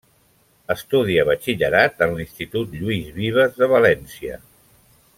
Estudia 0.75 1.25
Batxillerat 1.27 2.01
en 2.07 2.15
l'Institut 2.21 2.73
Lluís 2.79 3.13
Vives 3.21 3.63
de 3.63 3.71
València. 3.77 4.43